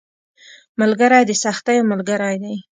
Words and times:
ملګری 0.79 1.21
د 1.25 1.31
سختیو 1.43 1.87
ملګری 1.91 2.35
دی 2.43 2.55